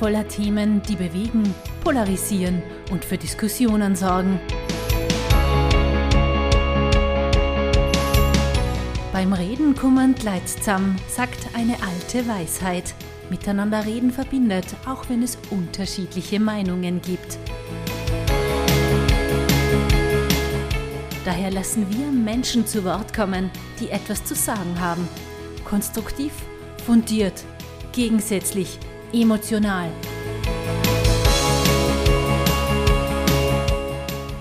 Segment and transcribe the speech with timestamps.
[0.00, 1.54] Voller Themen, die bewegen,
[1.84, 4.40] polarisieren und für Diskussionen sorgen.
[9.12, 12.94] Beim Reden kummernd leidsam, sagt eine alte Weisheit.
[13.28, 17.38] Miteinander reden verbindet, auch wenn es unterschiedliche Meinungen gibt.
[21.26, 25.06] Daher lassen wir Menschen zu Wort kommen, die etwas zu sagen haben.
[25.66, 26.32] Konstruktiv,
[26.86, 27.44] fundiert,
[27.92, 28.78] gegensätzlich,
[29.12, 29.90] emotional.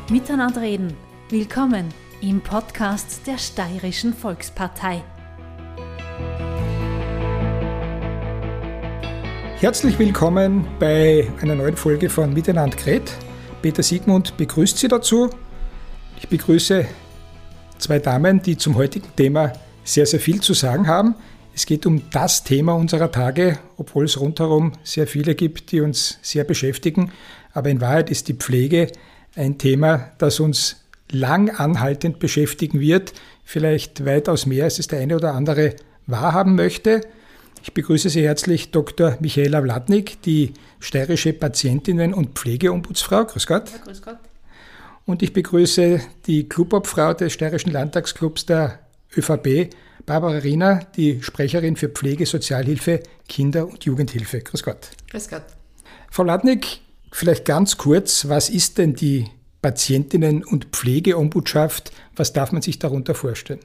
[0.09, 0.95] Miteinander reden.
[1.29, 1.89] Willkommen
[2.21, 5.03] im Podcast der Steirischen Volkspartei.
[9.59, 13.11] Herzlich willkommen bei einer neuen Folge von Miteinander Gret.
[13.61, 15.29] Peter Siegmund begrüßt Sie dazu.
[16.17, 16.85] Ich begrüße
[17.77, 21.15] zwei Damen, die zum heutigen Thema sehr, sehr viel zu sagen haben.
[21.60, 26.18] Es geht um das Thema unserer Tage, obwohl es rundherum sehr viele gibt, die uns
[26.21, 27.12] sehr beschäftigen.
[27.51, 28.88] Aber in Wahrheit ist die Pflege
[29.35, 33.12] ein Thema, das uns lang anhaltend beschäftigen wird,
[33.43, 35.76] vielleicht weitaus mehr, als es der eine oder andere
[36.07, 37.01] wahrhaben möchte.
[37.62, 39.18] Ich begrüße Sie herzlich Dr.
[39.20, 43.26] Michaela Wladnik, die steirische Patientinnen- und Pflegeombudsfrau.
[43.26, 43.70] Grüß Gott.
[43.70, 44.20] Ja, grüß Gott.
[45.05, 48.79] Und ich begrüße die Clubobfrau des Steirischen Landtagsclubs der
[49.18, 54.39] ÖVP, Barbara Riener, die Sprecherin für Pflege, Sozialhilfe, Kinder- und Jugendhilfe.
[54.39, 54.89] Grüß Gott.
[55.11, 55.43] Grüß Gott.
[56.11, 56.79] Frau Ladnik,
[57.11, 59.27] vielleicht ganz kurz, was ist denn die
[59.61, 61.91] Patientinnen- und Pflegeombudschaft.
[62.15, 63.59] Was darf man sich darunter vorstellen?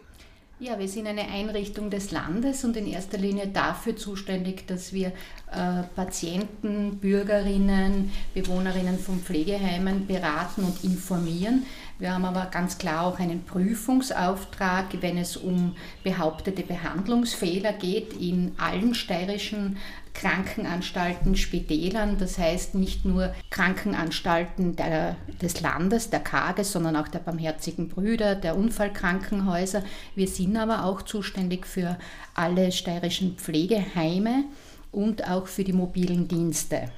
[0.60, 5.08] Ja, wir sind eine Einrichtung des Landes und in erster Linie dafür zuständig, dass wir
[5.08, 11.64] äh, Patienten, Bürgerinnen, Bewohnerinnen von Pflegeheimen beraten und informieren.
[11.98, 18.52] Wir haben aber ganz klar auch einen Prüfungsauftrag, wenn es um behauptete Behandlungsfehler geht in
[18.58, 19.76] allen steirischen
[20.12, 27.18] Krankenanstalten, Spitälern, das heißt nicht nur Krankenanstalten der, des Landes, der KAGES, sondern auch der
[27.18, 29.82] Barmherzigen Brüder, der Unfallkrankenhäuser.
[30.14, 31.98] Wir sind aber auch zuständig für
[32.34, 34.44] alle steirischen Pflegeheime
[34.92, 36.90] und auch für die mobilen Dienste.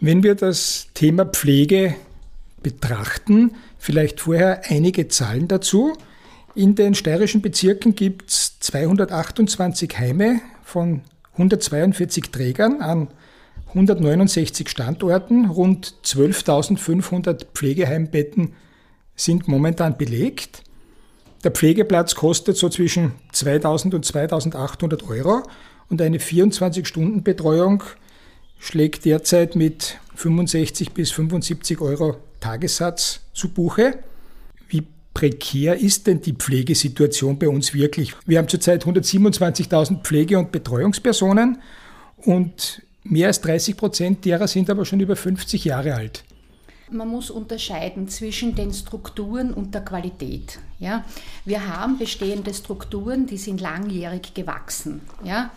[0.00, 1.94] Wenn wir das Thema Pflege
[2.62, 5.96] betrachten, vielleicht vorher einige Zahlen dazu.
[6.54, 11.02] In den steirischen Bezirken gibt es 228 Heime von
[11.32, 13.08] 142 Trägern an
[13.68, 15.46] 169 Standorten.
[15.46, 18.52] Rund 12.500 Pflegeheimbetten
[19.16, 20.62] sind momentan belegt.
[21.42, 25.42] Der Pflegeplatz kostet so zwischen 2.000 und 2.800 Euro
[25.88, 27.82] und eine 24-Stunden-Betreuung
[28.58, 33.98] schlägt derzeit mit 65 bis 75 Euro Tagessatz zu Buche
[35.14, 38.14] prekär ist denn die Pflegesituation bei uns wirklich?
[38.26, 41.58] Wir haben zurzeit 127.000 Pflege- und Betreuungspersonen
[42.16, 46.24] und mehr als 30 Prozent derer sind aber schon über 50 Jahre alt.
[46.90, 50.58] Man muss unterscheiden zwischen den Strukturen und der Qualität.
[50.78, 51.04] Ja?
[51.46, 55.00] Wir haben bestehende Strukturen, die sind langjährig gewachsen.
[55.24, 55.50] Ja?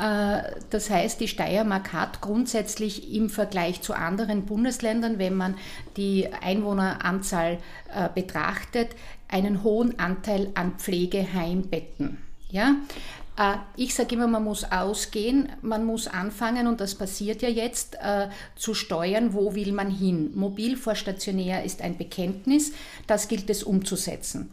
[0.00, 5.56] Äh, das heißt, die Steiermark hat grundsätzlich im Vergleich zu anderen Bundesländern, wenn man
[5.96, 7.58] die Einwohneranzahl
[7.94, 8.88] äh, betrachtet,
[9.28, 12.18] einen hohen Anteil an Pflegeheimbetten.
[12.50, 12.76] Ja?
[13.38, 17.98] Äh, ich sage immer, man muss ausgehen, man muss anfangen, und das passiert ja jetzt,
[18.56, 20.30] zu steuern, wo will man hin.
[20.34, 22.72] Mobil vor stationär ist ein Bekenntnis,
[23.06, 24.50] das gilt es umzusetzen.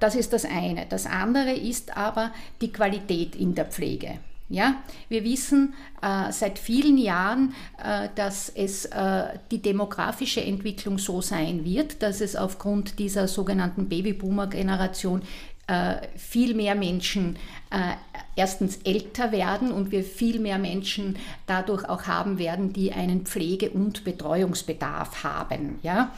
[0.00, 0.86] Das ist das eine.
[0.86, 4.18] Das andere ist aber die Qualität in der Pflege.
[4.52, 11.20] Ja, wir wissen äh, seit vielen Jahren, äh, dass es äh, die demografische Entwicklung so
[11.20, 15.22] sein wird, dass es aufgrund dieser sogenannten Babyboomer-Generation
[15.68, 17.36] äh, viel mehr Menschen
[17.70, 17.94] äh,
[18.34, 21.16] erstens älter werden und wir viel mehr Menschen
[21.46, 25.78] dadurch auch haben werden, die einen Pflege- und Betreuungsbedarf haben.
[25.82, 26.12] Ja?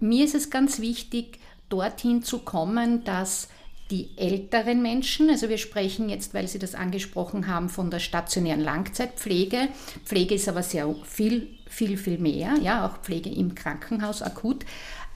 [0.00, 3.48] Mir ist es ganz wichtig, dorthin zu kommen, dass
[3.90, 8.60] die älteren Menschen, also wir sprechen jetzt, weil Sie das angesprochen haben, von der stationären
[8.60, 9.68] Langzeitpflege.
[10.04, 14.64] Pflege ist aber sehr viel, viel, viel mehr, ja, auch Pflege im Krankenhaus akut.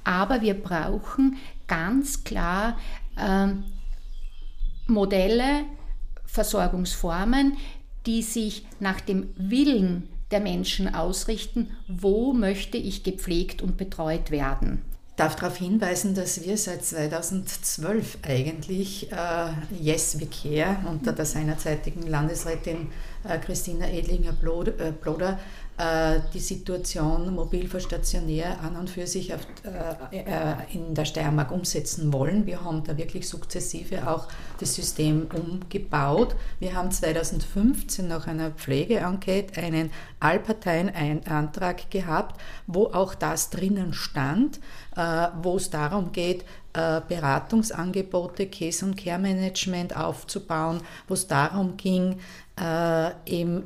[0.05, 1.37] Aber wir brauchen
[1.67, 2.79] ganz klar
[3.17, 3.49] äh,
[4.87, 5.65] Modelle,
[6.25, 7.57] Versorgungsformen,
[8.07, 14.83] die sich nach dem Willen der Menschen ausrichten, wo möchte ich gepflegt und betreut werden
[15.17, 22.07] darf darauf hinweisen, dass wir seit 2012 eigentlich äh, Yes We Care unter der seinerzeitigen
[22.07, 22.89] Landesrätin
[23.29, 25.37] äh, Christina Edlinger-Bloder äh,
[26.35, 29.41] die Situation mobil vor stationär an und für sich auf,
[30.13, 32.45] äh, äh, in der Steiermark umsetzen wollen.
[32.45, 34.29] Wir haben da wirklich sukzessive auch
[34.59, 36.37] das System umgebaut.
[36.59, 44.61] Wir haben 2015 nach einer Pflegeenquete einen Allparteien-Antrag gehabt, wo auch das drinnen stand,
[45.43, 52.19] wo es darum geht, Beratungsangebote, Case- und Care-Management aufzubauen, wo es darum ging,
[53.27, 53.65] eben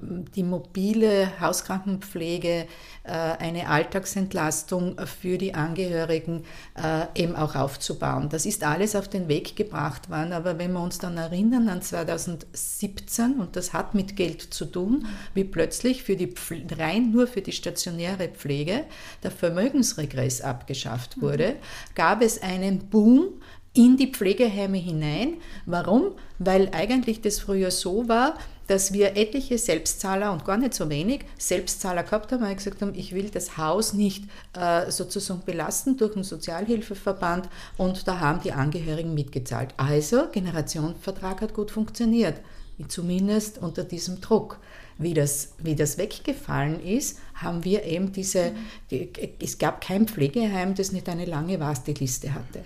[0.00, 2.66] die mobile Hauskrankenpflege,
[3.04, 6.44] äh, eine Alltagsentlastung für die Angehörigen
[6.74, 8.28] äh, eben auch aufzubauen.
[8.28, 11.82] Das ist alles auf den Weg gebracht worden, aber wenn wir uns dann erinnern an
[11.82, 16.34] 2017, und das hat mit Geld zu tun, wie plötzlich für die
[16.78, 18.84] rein nur für die stationäre Pflege
[19.22, 21.56] der Vermögensregress abgeschafft wurde,
[21.94, 23.40] gab es einen Boom
[23.74, 25.34] in die Pflegeheime hinein.
[25.66, 26.12] Warum?
[26.38, 31.24] Weil eigentlich das früher so war, dass wir etliche Selbstzahler und gar nicht so wenig
[31.38, 34.24] Selbstzahler gehabt haben, weil gesagt haben, ich will das Haus nicht
[34.58, 39.74] äh, sozusagen belasten durch einen Sozialhilfeverband und da haben die Angehörigen mitgezahlt.
[39.76, 42.40] Also, Generationenvertrag hat gut funktioniert,
[42.88, 44.58] zumindest unter diesem Druck.
[44.96, 48.52] Wie das, wie das weggefallen ist, haben wir eben diese,
[48.92, 49.10] die,
[49.42, 52.64] es gab kein Pflegeheim, das nicht eine lange Warteliste hatte.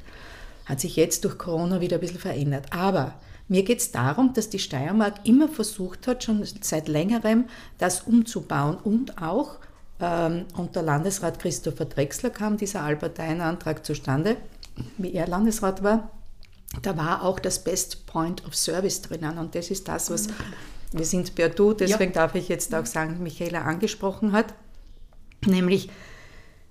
[0.66, 2.66] Hat sich jetzt durch Corona wieder ein bisschen verändert.
[2.70, 3.14] Aber
[3.48, 7.46] mir geht es darum, dass die Steiermark immer versucht hat, schon seit längerem
[7.78, 9.56] das umzubauen und auch
[10.00, 14.36] ähm, unter Landesrat Christopher Drexler kam dieser Allparteienantrag zustande,
[14.98, 16.10] wie er Landesrat war.
[16.82, 20.28] Da war auch das Best Point of Service drinnen und das ist das, was
[20.92, 22.20] wir sind per Du, deswegen ja.
[22.20, 24.54] darf ich jetzt auch sagen, Michaela angesprochen hat,
[25.46, 25.88] nämlich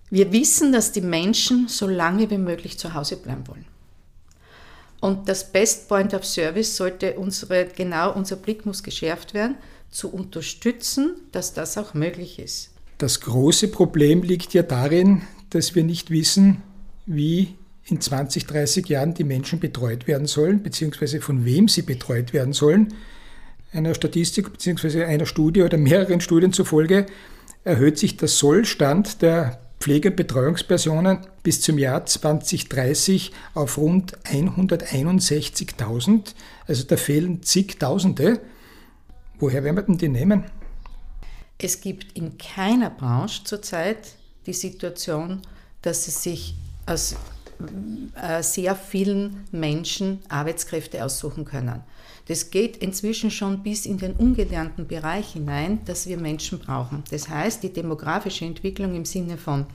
[0.10, 3.66] wir wissen, dass die Menschen so lange wie möglich zu Hause bleiben wollen.
[5.00, 9.56] Und das Best Point of Service sollte unsere, genau unser Blick muss geschärft werden,
[9.92, 12.72] zu unterstützen, dass das auch möglich ist.
[12.98, 15.22] Das große Problem liegt ja darin,
[15.52, 16.64] dass wir nicht wissen,
[17.06, 17.56] wie
[17.86, 22.54] in 20, 30 Jahren die Menschen betreut werden sollen, beziehungsweise von wem sie betreut werden
[22.54, 22.94] sollen.
[23.72, 27.06] Einer Statistik beziehungsweise einer Studie oder mehreren Studien zufolge
[27.64, 36.34] erhöht sich der Sollstand der Pflege- und Betreuungspersonen bis zum Jahr 2030 auf rund 161.000.
[36.68, 38.42] Also da fehlen zigtausende.
[39.40, 40.46] Woher werden wir denn die nehmen?
[41.60, 44.16] Es gibt in keiner Branche zurzeit
[44.46, 45.42] die Situation,
[45.82, 47.16] dass es sich aus
[48.22, 51.82] äh, sehr vielen Menschen Arbeitskräfte aussuchen können.
[52.28, 57.04] Das geht inzwischen schon bis in den ungelernten Bereich hinein, dass wir Menschen brauchen.
[57.10, 59.66] Das heißt, die demografische Entwicklung im Sinne von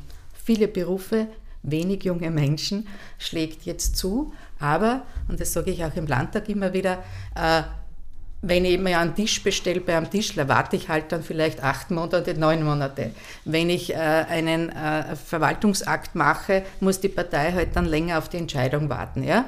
[0.45, 1.29] viele Berufe,
[1.63, 2.89] wenig junge Menschen
[3.19, 4.33] schlägt jetzt zu.
[4.59, 7.03] Aber, und das sage ich auch im Landtag immer wieder,
[7.35, 7.63] äh,
[8.45, 11.93] wenn ich mir einen Tisch bestelle bei einem Tischler, warte ich halt dann vielleicht acht
[11.93, 13.13] Monate, neun Monate.
[13.45, 18.39] Wenn ich äh, einen äh, Verwaltungsakt mache, muss die Partei halt dann länger auf die
[18.39, 19.23] Entscheidung warten.
[19.23, 19.45] Ja?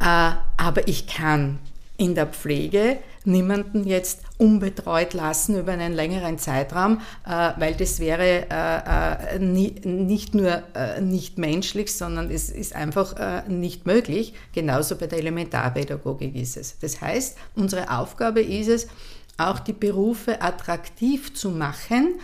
[0.00, 1.60] Äh, aber ich kann
[1.98, 8.46] in der Pflege niemanden jetzt unbetreut lassen über einen längeren Zeitraum, äh, weil das wäre
[8.48, 10.62] äh, äh, nicht nur
[11.00, 14.32] nicht menschlich, sondern es ist einfach nicht möglich.
[14.52, 16.78] Genauso bei der Elementarpädagogik ist es.
[16.78, 18.88] Das heißt, unsere Aufgabe ist es,
[19.36, 22.18] auch die Berufe attraktiv zu machen.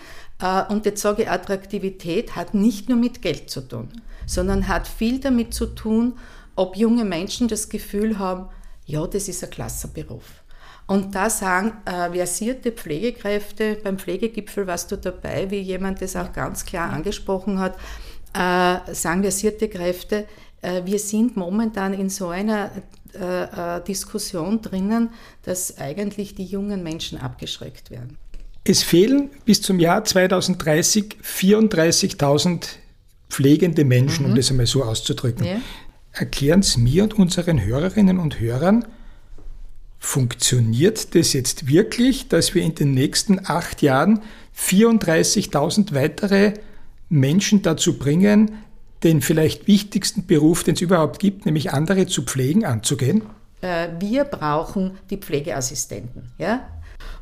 [0.69, 3.89] Und jetzt sage ich, Attraktivität hat nicht nur mit Geld zu tun,
[4.27, 6.15] sondern hat viel damit zu tun,
[6.55, 8.49] ob junge Menschen das Gefühl haben,
[8.87, 10.45] ja, das ist ein klasse Beruf.
[10.87, 16.33] Und da sagen äh, versierte Pflegekräfte, beim Pflegegipfel warst du dabei, wie jemand das auch
[16.33, 17.77] ganz klar angesprochen hat,
[18.35, 20.27] äh, sagen versierte Kräfte,
[20.61, 22.71] äh, wir sind momentan in so einer
[23.15, 25.11] äh, äh, Diskussion drinnen,
[25.43, 28.19] dass eigentlich die jungen Menschen abgeschreckt werden.
[28.65, 32.67] Es fehlen bis zum Jahr 2030 34.000
[33.29, 34.31] pflegende Menschen, mhm.
[34.31, 35.45] um das einmal so auszudrücken.
[35.45, 35.61] Ja.
[36.15, 38.87] Erklären Sie mir und unseren Hörerinnen und Hörern,
[40.05, 44.21] Funktioniert das jetzt wirklich, dass wir in den nächsten acht Jahren
[44.55, 46.53] 34.000 weitere
[47.09, 48.59] Menschen dazu bringen,
[49.03, 53.23] den vielleicht wichtigsten Beruf, den es überhaupt gibt, nämlich andere zu pflegen, anzugehen?
[53.63, 56.31] Äh, wir brauchen die Pflegeassistenten.
[56.37, 56.69] Ja?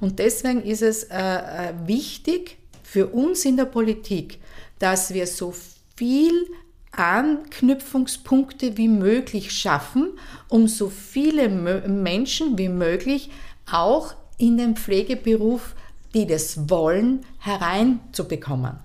[0.01, 4.41] Und deswegen ist es äh, äh, wichtig für uns in der Politik,
[4.81, 5.55] dass wir so
[5.95, 6.33] viel
[6.93, 10.11] Anknüpfungspunkte wie möglich schaffen,
[10.49, 13.31] um so viele Menschen wie möglich
[13.71, 15.75] auch in den Pflegeberuf,
[16.15, 18.79] die das wollen, hereinzubekommen.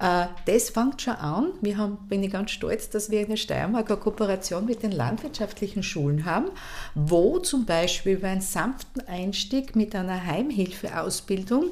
[0.00, 1.52] Äh, das fängt schon an.
[1.60, 4.92] Wir haben, bin ich ganz stolz, dass wir in der Steiermark eine Kooperation mit den
[4.92, 6.46] landwirtschaftlichen Schulen haben,
[6.94, 11.66] wo zum Beispiel bei einem sanften Einstieg mit einer Heimhilfeausbildung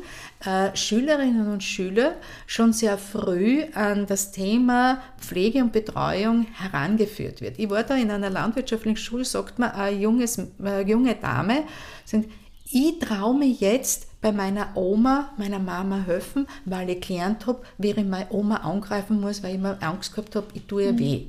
[0.44, 2.16] äh, Schülerinnen und Schüler
[2.46, 7.58] schon sehr früh an das Thema Pflege und Betreuung herangeführt wird.
[7.58, 11.64] Ich war da in einer landwirtschaftlichen Schule, sagt mir eine junges, eine junge Dame,
[12.04, 12.26] sind,
[12.70, 17.90] ich traue mir jetzt bei meiner Oma, meiner Mama helfen, weil ich gelernt habe, wie
[17.90, 20.98] ich meine Oma angreifen muss, weil ich immer Angst gehabt habe, ich tue ihr mhm.
[20.98, 21.26] weh.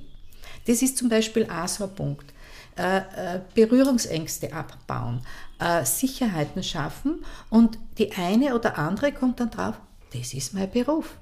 [0.66, 2.34] Das ist zum Beispiel auch so ein Punkt.
[2.76, 5.22] Äh, äh, Berührungsängste abbauen,
[5.60, 9.76] äh, Sicherheiten schaffen und die eine oder andere kommt dann drauf,
[10.14, 11.18] das ist mein Beruf.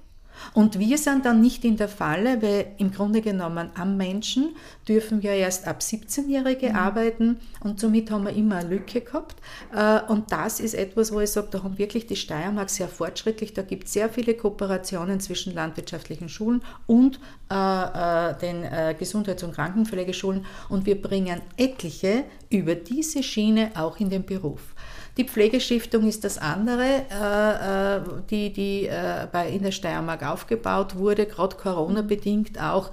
[0.54, 4.56] Und wir sind dann nicht in der Falle, weil im Grunde genommen am Menschen
[4.88, 6.76] dürfen wir erst ab 17-Jährige mhm.
[6.76, 9.36] arbeiten und somit haben wir immer eine Lücke gehabt.
[9.74, 13.54] Äh, und das ist etwas, wo ich sage, da haben wirklich die Steiermark sehr fortschrittlich.
[13.54, 17.20] Da gibt es sehr viele Kooperationen zwischen landwirtschaftlichen Schulen und
[17.52, 24.10] äh, äh, den Gesundheits- und Krankenpflegeschulen und wir bringen etliche über diese Schiene auch in
[24.10, 24.74] den Beruf.
[25.18, 31.26] Die Pflegestiftung ist das andere, äh, äh, die, die äh, in der Steiermark aufgebaut wurde,
[31.26, 32.92] gerade Corona-bedingt auch,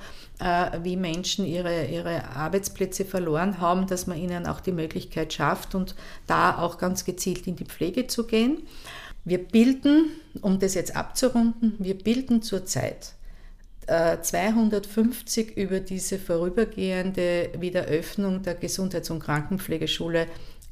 [0.83, 5.95] wie Menschen ihre, ihre Arbeitsplätze verloren haben, dass man ihnen auch die Möglichkeit schafft und
[6.26, 8.59] da auch ganz gezielt in die Pflege zu gehen.
[9.25, 10.11] Wir bilden,
[10.43, 13.12] um das jetzt abzurunden, wir bilden zurzeit
[13.87, 20.26] 250 über diese vorübergehende Wiederöffnung der Gesundheits- und Krankenpflegeschule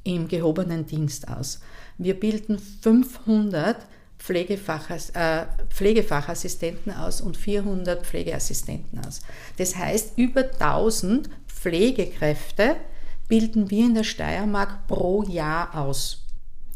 [0.05, 1.61] im gehobenen Dienst aus.
[1.99, 3.77] Wir bilden 500
[4.19, 9.21] Pflegefachas äh, Pflegefachassistenten aus und 400 Pflegeassistenten aus.
[9.57, 12.77] Das heißt, über 1000 Pflegekräfte
[13.29, 16.25] bilden wir in der Steiermark pro Jahr aus,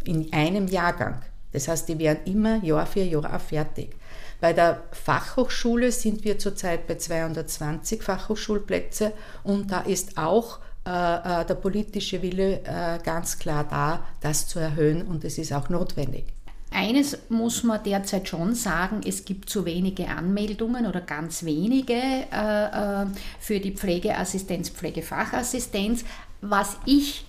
[0.05, 1.23] in einem Jahrgang.
[1.53, 3.97] Das heißt, die werden immer Jahr für Jahr fertig.
[4.41, 9.13] Bei der Fachhochschule sind wir zurzeit bei 220 Fachhochschulplätze
[9.45, 15.25] und da ist auch der politische Wille äh, ganz klar da, das zu erhöhen und
[15.25, 16.27] es ist auch notwendig.
[16.71, 23.03] Eines muss man derzeit schon sagen, es gibt zu wenige Anmeldungen oder ganz wenige äh,
[23.03, 23.07] äh
[23.41, 26.05] für die Pflegeassistenz, Pflegefachassistenz.
[26.41, 27.25] Was ich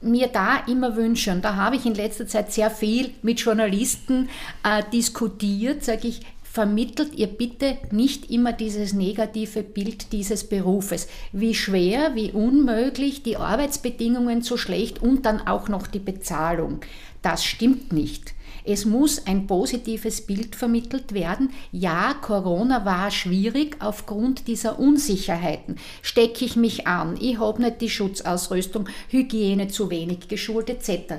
[0.00, 4.30] mir da immer wünsche, und da habe ich in letzter Zeit sehr viel mit Journalisten
[4.64, 11.06] äh, diskutiert, sage ich, vermittelt ihr bitte nicht immer dieses negative Bild dieses Berufes.
[11.30, 16.80] Wie schwer, wie unmöglich, die Arbeitsbedingungen so schlecht und dann auch noch die Bezahlung.
[17.22, 18.34] Das stimmt nicht.
[18.64, 21.50] Es muss ein positives Bild vermittelt werden.
[21.70, 25.76] Ja, Corona war schwierig aufgrund dieser Unsicherheiten.
[26.02, 27.16] Stecke ich mich an?
[27.20, 31.14] Ich habe nicht die Schutzausrüstung, Hygiene zu wenig geschult etc.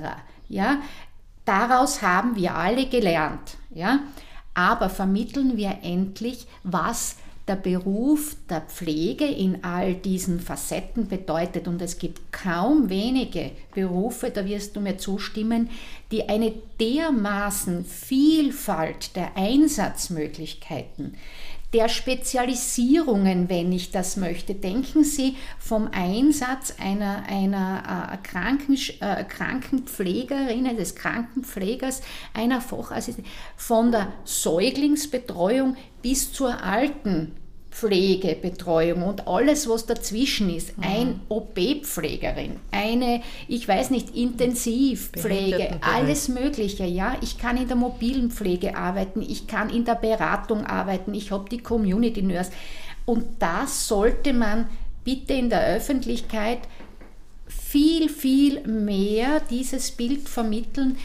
[0.50, 0.82] Ja,
[1.46, 3.56] daraus haben wir alle gelernt.
[3.74, 4.02] Ja,
[4.53, 7.17] aber vermitteln wir endlich, was
[7.48, 11.67] der Beruf der Pflege in all diesen Facetten bedeutet.
[11.67, 15.70] Und es gibt kaum wenige Berufe, da wirst du mir zustimmen,
[16.12, 21.15] die eine dermaßen Vielfalt der Einsatzmöglichkeiten,
[21.74, 24.56] der Spezialisierungen, wenn ich das möchte.
[24.56, 32.01] Denken Sie vom Einsatz einer, einer äh, Kranken, äh, Krankenpflegerin, des Krankenpflegers,
[32.34, 37.34] einer Fachassistentin, von der Säuglingsbetreuung bis zur alten
[37.72, 40.78] Pflegebetreuung und alles, was dazwischen ist.
[40.78, 40.84] Mhm.
[40.84, 46.86] Ein OP-Pflegerin, eine, ich weiß nicht, Intensivpflege, alles Mögliche.
[46.86, 51.32] Ja, ich kann in der mobilen Pflege arbeiten, ich kann in der Beratung arbeiten, ich
[51.32, 52.51] habe die Community Nurse.
[53.06, 54.70] Und das sollte man
[55.04, 56.60] bitte in der Öffentlichkeit
[57.48, 60.98] viel, viel mehr dieses Bild vermitteln.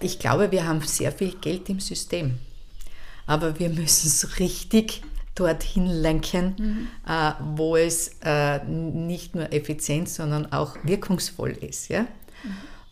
[0.00, 2.38] Ich glaube, wir haben sehr viel Geld im System,
[3.26, 5.02] aber wir müssen es richtig
[5.36, 6.88] dorthin lenken, mhm.
[7.06, 11.88] äh, wo es äh, nicht nur effizient, sondern auch wirkungsvoll ist.
[11.88, 12.02] Ja?
[12.02, 12.08] Mhm.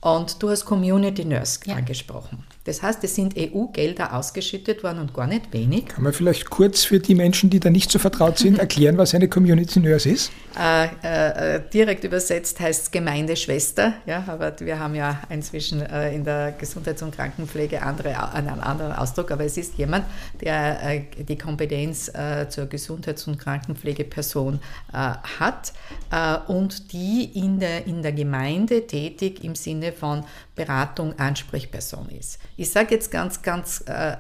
[0.01, 1.77] Und du hast Community Nurse ja.
[1.77, 2.45] angesprochen.
[2.65, 5.87] Das heißt, es sind EU-Gelder ausgeschüttet worden und gar nicht wenig.
[5.87, 9.15] Kann man vielleicht kurz für die Menschen, die da nicht so vertraut sind, erklären, was
[9.15, 10.33] eine Community Nurse ist?
[10.59, 16.25] Äh, äh, direkt übersetzt heißt es Gemeindeschwester, ja, aber wir haben ja inzwischen äh, in
[16.25, 20.07] der Gesundheits- und Krankenpflege andere, einen anderen Ausdruck, aber es ist jemand,
[20.41, 24.61] der äh, die Kompetenz äh, zur Gesundheits- und Krankenpflegeperson
[24.93, 24.97] äh,
[25.39, 25.73] hat
[26.47, 32.39] und die in der, in der Gemeinde tätig im Sinne von Beratung, Ansprechperson ist.
[32.57, 34.17] Ich sage jetzt ganz, ganz, äh,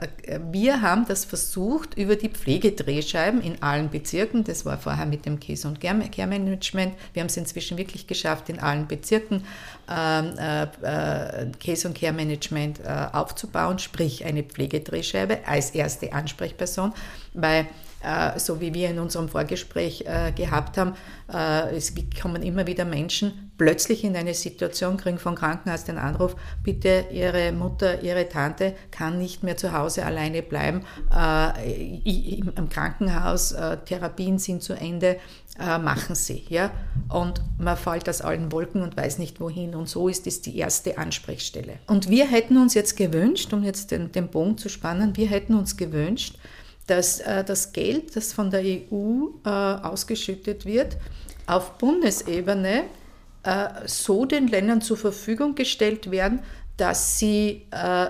[0.51, 4.43] wir haben das versucht über die Pflegedrehscheiben in allen Bezirken.
[4.43, 6.95] Das war vorher mit dem Käse- und Care-Management.
[7.13, 9.45] Wir haben es inzwischen wirklich geschafft, in allen Bezirken
[9.89, 16.93] ähm, äh, äh, Käse- und Care-Management äh, aufzubauen, sprich eine Pflegedrehscheibe als erste Ansprechperson,
[17.33, 17.67] weil
[18.03, 20.95] äh, so wie wir in unserem Vorgespräch äh, gehabt haben,
[21.33, 26.37] äh, es kommen immer wieder Menschen plötzlich in eine Situation, kriegen vom Krankenhaus den Anruf,
[26.63, 30.83] bitte Ihre Mutter, Ihre Tante kann nicht mehr zu Hause alleine bleiben,
[32.05, 35.17] im Krankenhaus, Therapien sind zu Ende,
[35.59, 36.45] machen Sie.
[36.49, 36.71] Ja?
[37.09, 39.75] Und man fällt aus allen Wolken und weiß nicht wohin.
[39.75, 41.75] Und so ist es die erste Ansprechstelle.
[41.87, 45.55] Und wir hätten uns jetzt gewünscht, um jetzt den, den Bogen zu spannen, wir hätten
[45.55, 46.37] uns gewünscht,
[46.87, 50.97] dass äh, das Geld, das von der EU äh, ausgeschüttet wird,
[51.47, 52.85] auf Bundesebene äh,
[53.87, 56.41] so den Ländern zur Verfügung gestellt werden,
[56.77, 58.07] dass sie äh,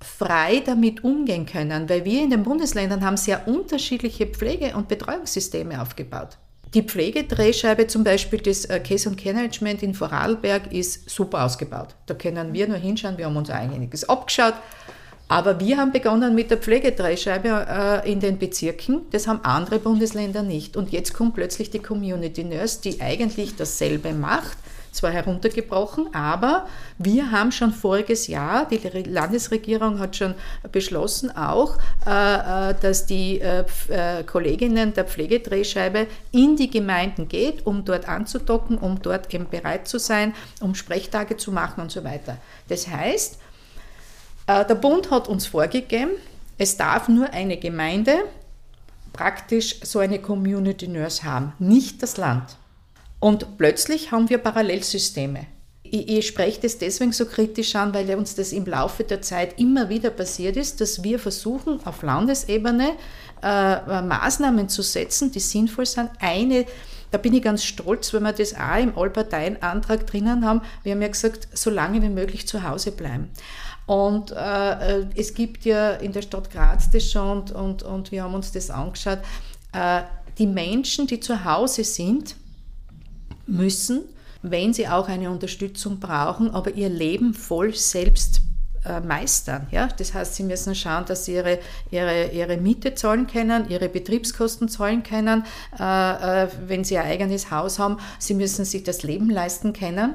[0.00, 5.80] frei damit umgehen können, weil wir in den Bundesländern haben sehr unterschiedliche Pflege- und Betreuungssysteme
[5.80, 6.38] aufgebaut.
[6.72, 11.96] Die Pflegedrehscheibe zum Beispiel des äh, Case- und Care-Management in Vorarlberg ist super ausgebaut.
[12.06, 14.54] Da können wir nur hinschauen, wir haben uns einiges abgeschaut.
[15.26, 19.02] Aber wir haben begonnen mit der Pflegedreischeibe äh, in den Bezirken.
[19.10, 20.76] Das haben andere Bundesländer nicht.
[20.76, 24.58] Und jetzt kommt plötzlich die Community Nurse, die eigentlich dasselbe macht,
[24.92, 26.66] zwar heruntergebrochen, aber
[26.98, 30.34] wir haben schon voriges Jahr, die Landesregierung hat schon
[30.72, 33.64] beschlossen auch, äh, äh dass die äh,
[34.24, 39.98] Kolleginnen der Pflegedrehscheibe in die Gemeinden geht, um dort anzudocken, um dort eben bereit zu
[39.98, 42.36] sein, um Sprechtage zu machen und so weiter.
[42.68, 43.38] Das heißt,
[44.48, 46.10] der Bund hat uns vorgegeben,
[46.58, 48.24] es darf nur eine Gemeinde
[49.12, 52.56] praktisch so eine Community Nurse haben, nicht das Land.
[53.20, 55.46] Und plötzlich haben wir Parallelsysteme.
[55.82, 59.60] Ich, ich spreche das deswegen so kritisch an, weil uns das im Laufe der Zeit
[59.60, 62.92] immer wieder passiert ist, dass wir versuchen, auf Landesebene
[63.42, 66.10] äh, Maßnahmen zu setzen, die sinnvoll sind.
[66.18, 66.66] Eine
[67.10, 70.62] da bin ich ganz stolz, wenn wir das auch im Allparteienantrag drinnen haben.
[70.82, 73.30] Wir haben ja gesagt, so lange wie möglich zu Hause bleiben.
[73.86, 78.12] Und äh, äh, es gibt ja in der Stadt Graz das schon und, und, und
[78.12, 79.18] wir haben uns das angeschaut.
[79.72, 80.02] Äh,
[80.38, 82.36] die Menschen, die zu Hause sind,
[83.50, 84.02] müssen,
[84.42, 88.40] wenn sie auch eine Unterstützung brauchen, aber ihr Leben voll selbst
[88.84, 89.66] äh, meistern.
[89.70, 89.88] Ja?
[89.98, 91.58] Das heißt, sie müssen schauen, dass sie ihre,
[91.90, 95.44] ihre, ihre Miete zahlen können, ihre Betriebskosten zahlen können,
[95.78, 97.98] äh, äh, wenn sie ein eigenes Haus haben.
[98.18, 100.14] Sie müssen sich das Leben leisten können.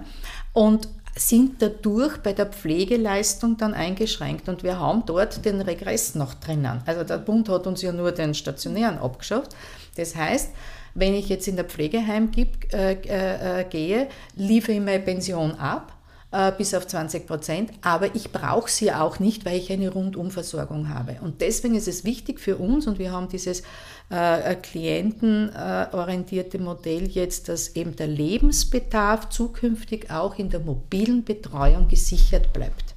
[0.54, 4.50] Und sind dadurch bei der Pflegeleistung dann eingeschränkt.
[4.50, 6.82] Und wir haben dort den Regress noch drinnen.
[6.86, 9.56] Also der Bund hat uns ja nur den stationären abgeschafft.
[9.96, 10.50] Das heißt,
[10.96, 15.52] wenn ich jetzt in der Pflegeheim gib, äh, äh, äh gehe, liefere ich meine Pension
[15.56, 15.96] ab
[16.32, 20.90] äh, bis auf 20 Prozent, aber ich brauche sie auch nicht, weil ich eine Rundumversorgung
[20.90, 21.18] habe.
[21.22, 23.64] Und deswegen ist es wichtig für uns und wir haben dieses
[24.12, 31.88] äh, äh, klientenorientierte Modell jetzt, dass eben der Lebensbedarf zukünftig auch in der mobilen Betreuung
[31.88, 32.96] gesichert bleibt.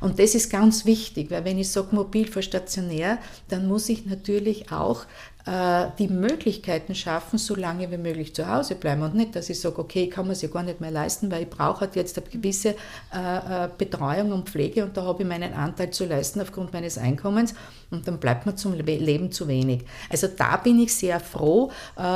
[0.00, 4.06] Und das ist ganz wichtig, weil wenn ich sage mobil vor stationär, dann muss ich
[4.06, 5.04] natürlich auch
[5.46, 9.78] die Möglichkeiten schaffen, so lange wie möglich zu Hause bleiben und nicht, dass ich sage,
[9.78, 12.18] okay, ich kann mir es ja gar nicht mehr leisten, weil ich brauche halt jetzt
[12.18, 12.74] eine gewisse
[13.14, 16.98] äh, äh, Betreuung und Pflege und da habe ich meinen Anteil zu leisten aufgrund meines
[16.98, 17.54] Einkommens
[17.90, 19.82] und dann bleibt mir zum Leben zu wenig.
[20.10, 21.72] Also da bin ich sehr froh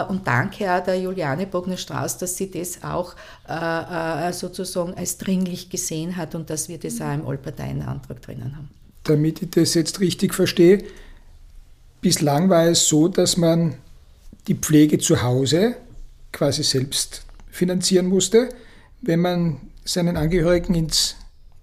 [0.08, 3.14] und danke auch der Juliane Bogner-Strauß, dass sie das auch
[4.32, 8.70] sozusagen als dringlich gesehen hat und dass wir das auch im Allparteienantrag drinnen haben.
[9.02, 10.84] Damit ich das jetzt richtig verstehe,
[12.04, 13.76] Bislang war es so, dass man
[14.46, 15.74] die Pflege zu Hause
[16.32, 18.50] quasi selbst finanzieren musste.
[19.00, 21.16] Wenn man seinen Angehörigen ins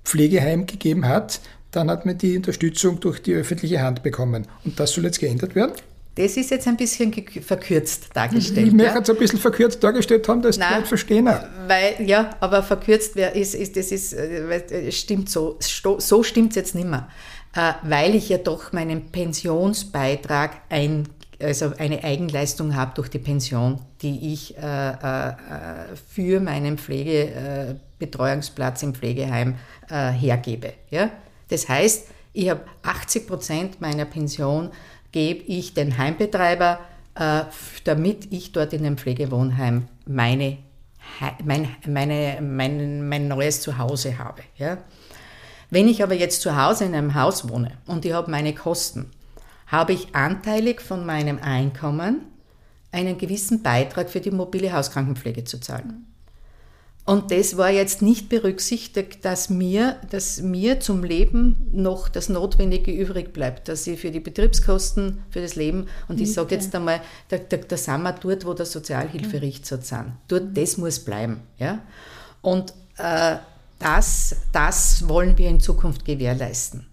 [0.03, 4.47] Pflegeheim gegeben hat, dann hat man die Unterstützung durch die öffentliche Hand bekommen.
[4.65, 5.73] Und das soll jetzt geändert werden?
[6.15, 8.67] Das ist jetzt ein bisschen verkürzt dargestellt.
[8.67, 11.29] Ich möchte es ein bisschen verkürzt dargestellt haben, dass Nein, verstehen.
[11.67, 15.59] Weil, ja, aber verkürzt ist, ist, das ist, äh, stimmt so.
[15.99, 17.07] So stimmt es jetzt nicht mehr.
[17.53, 21.09] Äh, weil ich ja doch meinen Pensionsbeitrag ein,
[21.41, 25.33] also eine Eigenleistung habe durch die Pension, die ich äh, äh,
[26.09, 29.55] für meinen Pflegebetreuungsplatz im Pflegeheim
[29.89, 30.71] hergebe.
[30.89, 31.09] Ja?
[31.49, 34.71] Das heißt, ich habe 80 Prozent meiner Pension
[35.11, 36.79] gebe ich den Heimbetreiber,
[37.83, 40.59] damit ich dort in dem Pflegewohnheim meine,
[41.43, 44.43] mein, meine, mein, mein neues Zuhause habe.
[44.55, 44.77] Ja?
[45.71, 49.09] Wenn ich aber jetzt zu Hause in einem Haus wohne und ich habe meine Kosten,
[49.67, 52.25] habe ich anteilig von meinem Einkommen
[52.91, 56.05] einen gewissen Beitrag für die mobile Hauskrankenpflege zu zahlen.
[57.05, 62.91] Und das war jetzt nicht berücksichtigt, dass mir, dass mir zum Leben noch das Notwendige
[62.91, 67.01] übrig bleibt, dass ich für die Betriebskosten, für das Leben, und ich sage jetzt einmal,
[67.29, 70.13] da, da, da sind wir dort, wo der Sozialhilferichtsatz sind.
[70.27, 71.41] Dort, das muss bleiben.
[71.57, 71.79] Ja?
[72.41, 73.37] Und äh,
[73.81, 76.85] das, das wollen wir in Zukunft gewährleisten.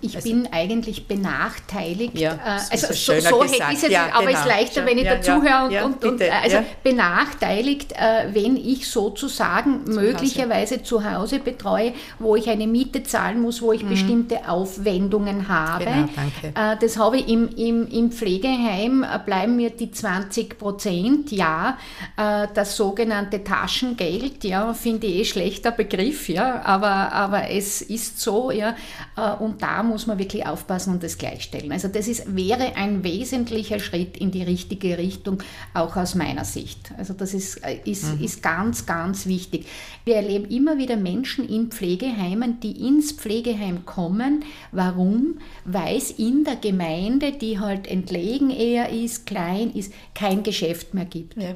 [0.00, 2.18] Ich also, bin eigentlich benachteiligt.
[2.18, 4.40] Ja, äh, also so, so hätte ich es, ja, aber es genau.
[4.40, 8.88] ist leichter, wenn ich ja, dazuhöre ja, und, und, und, also benachteiligt, äh, wenn ich
[8.88, 10.84] sozusagen zu möglicherweise Hause.
[10.84, 13.90] zu Hause betreue, wo ich eine Miete zahlen muss, wo ich mhm.
[13.90, 15.84] bestimmte Aufwendungen habe.
[15.84, 16.72] Genau.
[16.72, 21.78] Äh, das habe ich im, im, im Pflegeheim, äh, bleiben mir die 20 Prozent, ja.
[22.16, 28.20] Äh, das sogenannte Taschengeld, ja, finde ich eh schlechter Begriff, ja, aber, aber es ist
[28.20, 28.74] so, ja.
[29.16, 31.72] Äh, und da muss man wirklich aufpassen und das gleichstellen.
[31.72, 35.42] Also das ist, wäre ein wesentlicher Schritt in die richtige Richtung,
[35.74, 36.92] auch aus meiner Sicht.
[36.96, 38.24] Also das ist, äh, ist, mhm.
[38.24, 39.66] ist ganz, ganz wichtig.
[40.04, 44.44] Wir erleben immer wieder Menschen in Pflegeheimen, die ins Pflegeheim kommen.
[44.72, 45.38] Warum?
[45.64, 51.04] Weil es in der Gemeinde, die halt entlegen eher ist, klein ist, kein Geschäft mehr
[51.04, 51.36] gibt.
[51.36, 51.54] Ja.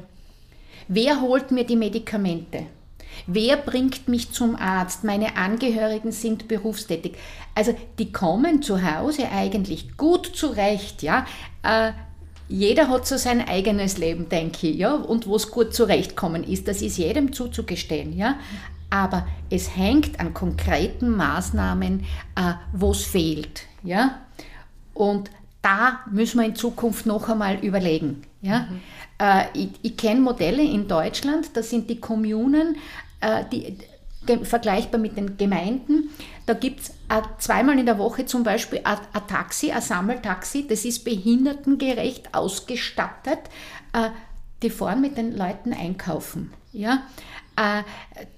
[0.87, 2.67] Wer holt mir die Medikamente?
[3.27, 5.03] Wer bringt mich zum Arzt?
[5.03, 7.15] Meine Angehörigen sind berufstätig.
[7.55, 11.25] Also die kommen zu Hause eigentlich gut zurecht, ja.
[11.63, 11.91] Äh,
[12.49, 16.67] jeder hat so sein eigenes Leben, denke ich, ja, und wo es gut zurechtkommen ist,
[16.67, 18.35] das ist jedem zuzugestehen, ja.
[18.89, 22.01] Aber es hängt an konkreten Maßnahmen,
[22.35, 24.19] äh, wo es fehlt, ja.
[24.93, 28.67] Und da müssen wir in Zukunft noch einmal überlegen, ja.
[28.69, 28.81] Mhm.
[29.19, 32.77] Äh, ich, ich kenne Modelle in Deutschland, da sind die Kommunen,
[33.21, 33.77] äh, die,
[34.43, 36.09] vergleichbar mit den Gemeinden.
[36.45, 40.85] Da gibt es äh, zweimal in der Woche zum Beispiel ein, Taxi, ein Sammeltaxi, das
[40.85, 43.39] ist behindertengerecht ausgestattet.
[43.93, 44.09] Äh,
[44.61, 46.53] die fahren mit den Leuten einkaufen.
[46.71, 47.03] Ja?
[47.55, 47.83] Äh,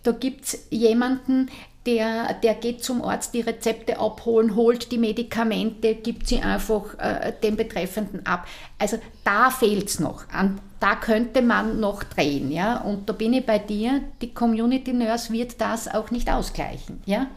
[0.03, 1.49] da gibt es jemanden,
[1.85, 7.31] der, der geht zum Arzt die Rezepte abholen, holt die Medikamente, gibt sie einfach äh,
[7.43, 8.47] dem Betreffenden ab.
[8.79, 10.27] Also da fehlt es noch.
[10.29, 12.51] An, da könnte man noch drehen.
[12.51, 12.81] Ja?
[12.81, 17.01] Und da bin ich bei dir, die Community Nurse wird das auch nicht ausgleichen.
[17.05, 17.27] Ja?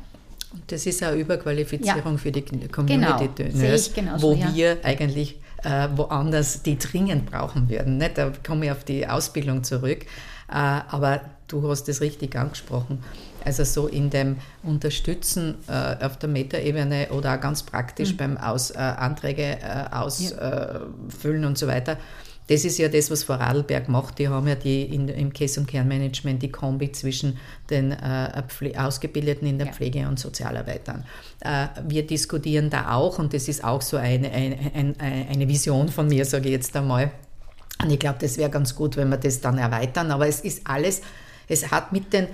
[0.53, 2.19] Und das ist eine Überqualifizierung ja.
[2.19, 3.69] für die Community genau.
[3.69, 4.55] Nurse, wo ja.
[4.55, 7.99] wir eigentlich äh, woanders die dringend brauchen würden.
[7.99, 8.17] Nicht?
[8.17, 10.07] Da komme ich auf die Ausbildung zurück.
[10.51, 13.03] Äh, aber du hast es richtig angesprochen.
[13.45, 18.17] Also so in dem Unterstützen äh, auf der Metaebene oder auch ganz praktisch mhm.
[18.17, 21.49] beim Aus, äh, Anträge äh, ausfüllen ja.
[21.49, 21.99] und so weiter.
[22.49, 24.19] Das ist ja das, was Vorarlberg macht.
[24.19, 27.37] Die haben ja die in, im Case- und Kernmanagement die Kombi zwischen
[27.69, 28.43] den äh,
[28.77, 29.73] Ausgebildeten in der ja.
[29.75, 31.05] Pflege und Sozialarbeitern.
[31.41, 35.91] Äh, wir diskutieren da auch, und das ist auch so eine, eine, eine, eine Vision
[35.91, 37.11] von mir, sage ich jetzt einmal.
[37.83, 40.11] Und ich glaube, das wäre ganz gut, wenn wir das dann erweitern.
[40.11, 41.03] Aber es ist alles,
[41.49, 42.29] es hat mit den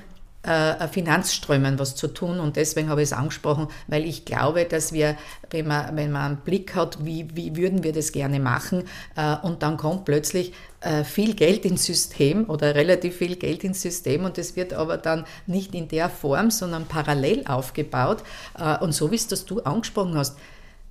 [0.88, 2.40] Finanzströmen was zu tun.
[2.40, 5.16] Und deswegen habe ich es angesprochen, weil ich glaube, dass wir,
[5.50, 8.84] wenn man, wenn man einen Blick hat, wie, wie würden wir das gerne machen
[9.16, 13.80] äh, und dann kommt plötzlich äh, viel Geld ins System oder relativ viel Geld ins
[13.80, 18.22] System und es wird aber dann nicht in der Form, sondern parallel aufgebaut.
[18.80, 20.36] Und so wie es das du angesprochen hast,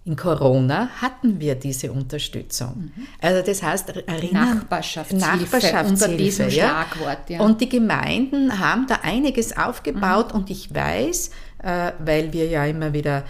[0.05, 2.91] in Corona hatten wir diese Unterstützung.
[2.95, 3.07] Mhm.
[3.21, 7.29] Also das heißt, erinnern, Nachbarschaftshilfe, Nachbarschaftshilfe unter diesem Schlagwort.
[7.29, 7.39] Ja.
[7.39, 10.41] Und die Gemeinden haben da einiges aufgebaut mhm.
[10.41, 11.31] und ich weiß,
[11.63, 13.23] äh, weil wir ja immer wieder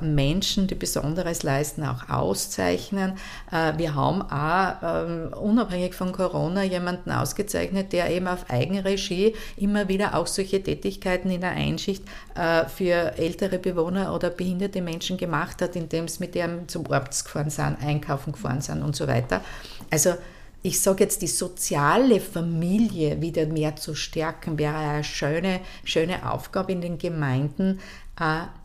[0.00, 3.14] Menschen, die Besonderes leisten, auch auszeichnen.
[3.50, 9.88] Äh, wir haben auch ähm, unabhängig von Corona jemanden ausgezeichnet, der eben auf Eigenregie immer
[9.88, 15.76] wieder auch solche Tätigkeiten in der Einschicht für ältere Bewohner oder behinderte Menschen gemacht hat,
[15.76, 19.40] indem es mit dem zum Arzt gefahren sind, einkaufen gefahren sind und so weiter.
[19.90, 20.14] Also
[20.66, 26.72] ich sage jetzt, die soziale Familie wieder mehr zu stärken, wäre eine schöne, schöne Aufgabe
[26.72, 27.80] in den Gemeinden.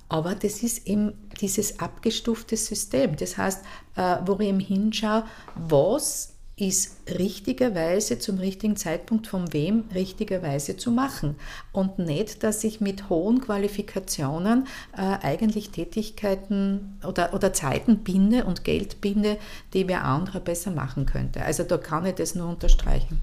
[0.10, 3.16] Aber das ist eben dieses abgestufte System.
[3.16, 3.64] Das heißt,
[3.96, 5.24] äh, wo ich eben hinschaue,
[5.56, 11.36] was ist richtigerweise zum richtigen Zeitpunkt von wem richtigerweise zu machen.
[11.72, 18.64] Und nicht, dass ich mit hohen Qualifikationen äh, eigentlich Tätigkeiten oder, oder Zeiten binde und
[18.64, 19.38] Geld binde,
[19.74, 21.44] die wer andere besser machen könnte.
[21.44, 23.22] Also da kann ich das nur unterstreichen.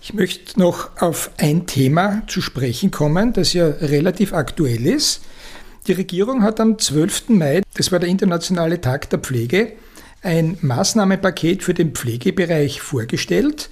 [0.00, 5.20] Ich möchte noch auf ein Thema zu sprechen kommen, das ja relativ aktuell ist.
[5.86, 7.28] Die Regierung hat am 12.
[7.28, 9.74] Mai, das war der Internationale Tag der Pflege,
[10.20, 13.70] ein Maßnahmenpaket für den Pflegebereich vorgestellt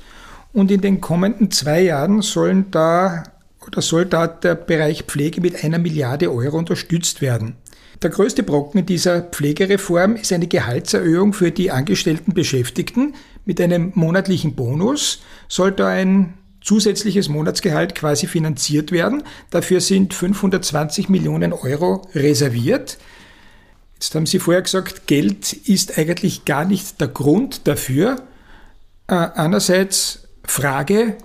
[0.53, 3.24] und in den kommenden zwei Jahren sollen da
[3.66, 7.57] oder soll da der Bereich Pflege mit einer Milliarde Euro unterstützt werden.
[8.00, 14.55] Der größte Brocken dieser Pflegereform ist eine Gehaltserhöhung für die angestellten Beschäftigten mit einem monatlichen
[14.55, 15.22] Bonus.
[15.48, 19.22] Soll da ein zusätzliches Monatsgehalt quasi finanziert werden.
[19.50, 22.98] Dafür sind 520 Millionen Euro reserviert.
[23.94, 28.22] Jetzt haben Sie vorher gesagt, Geld ist eigentlich gar nicht der Grund dafür.
[29.07, 31.16] Äh, einerseits Frage,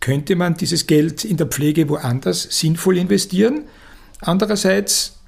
[0.00, 3.64] könnte man dieses Geld in der Pflege woanders sinnvoll investieren?
[4.20, 5.20] Andererseits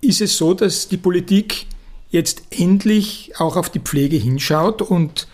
[0.00, 1.66] ist es so, dass die Politik
[2.08, 5.28] jetzt endlich auch auf die Pflege hinschaut und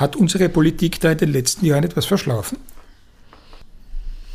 [0.00, 2.58] hat unsere Politik da in den letzten Jahren etwas verschlafen?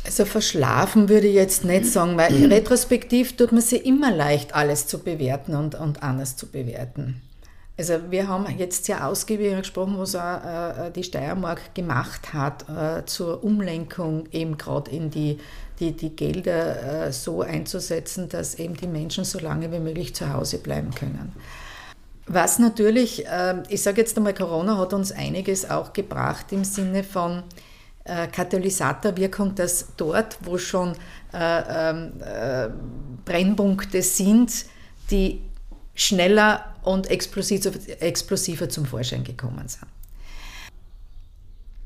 [0.04, 4.86] Also verschlafen würde ich jetzt nicht sagen, weil retrospektiv tut man sich immer leicht, alles
[4.86, 7.20] zu bewerten und, und anders zu bewerten.
[7.78, 13.04] Also wir haben jetzt sehr ausgiebig gesprochen, was auch äh, die Steiermark gemacht hat äh,
[13.04, 15.38] zur Umlenkung eben gerade in die,
[15.80, 20.32] die, die Gelder äh, so einzusetzen, dass eben die Menschen so lange wie möglich zu
[20.32, 21.32] Hause bleiben können.
[22.26, 27.04] Was natürlich, ähm, ich sage jetzt einmal, Corona hat uns einiges auch gebracht im Sinne
[27.04, 27.44] von
[28.04, 30.94] äh, Katalysatorwirkung, dass dort, wo schon
[31.32, 32.68] äh, ähm, äh,
[33.24, 34.66] Brennpunkte sind,
[35.10, 35.40] die
[35.94, 39.86] schneller und explosiver zum Vorschein gekommen sind.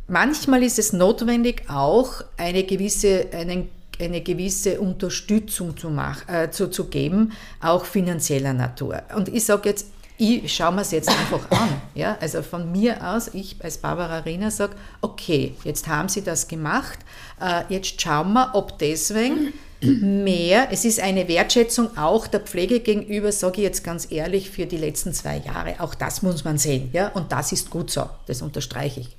[0.09, 3.69] Manchmal ist es notwendig, auch eine gewisse, einen,
[4.01, 9.03] eine gewisse Unterstützung zu, mach, äh, zu, zu geben, auch finanzieller Natur.
[9.15, 9.87] Und ich sage jetzt
[10.21, 11.81] ich schaue mir es jetzt einfach an.
[11.95, 12.19] Ja?
[12.21, 16.99] Also von mir aus, ich als Barbara Rina sage, okay, jetzt haben Sie das gemacht,
[17.41, 23.33] äh, jetzt schauen wir, ob deswegen mehr, es ist eine Wertschätzung auch der Pflege gegenüber,
[23.33, 25.81] sage ich jetzt ganz ehrlich, für die letzten zwei Jahre.
[25.81, 26.91] Auch das muss man sehen.
[26.93, 27.09] Ja?
[27.09, 29.17] Und das ist gut so, das unterstreiche ich.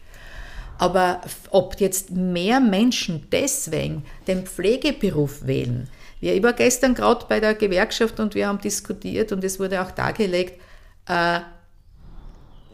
[0.77, 7.55] Aber ob jetzt mehr Menschen deswegen den Pflegeberuf wählen, ich war gestern gerade bei der
[7.55, 10.61] Gewerkschaft und wir haben diskutiert und es wurde auch dargelegt,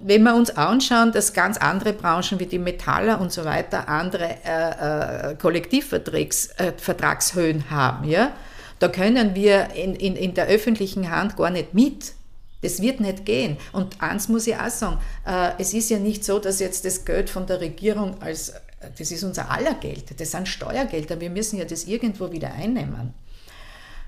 [0.02, 4.36] wenn wir uns anschauen, dass ganz andere Branchen wie die Metaller und so weiter andere
[4.46, 8.34] äh, äh, Kollektivvertragshöhen äh, haben, ja,
[8.80, 12.14] da können wir in, in, in der öffentlichen Hand gar nicht mit.
[12.62, 13.58] Das wird nicht gehen.
[13.72, 17.04] Und eins muss ich auch sagen, äh, es ist ja nicht so, dass jetzt das
[17.06, 18.54] Geld von der Regierung als,
[18.98, 23.14] das ist unser aller Geld, das sind Steuergelder, wir müssen ja das irgendwo wieder einnehmen.